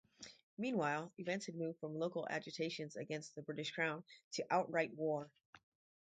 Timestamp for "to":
4.31-4.43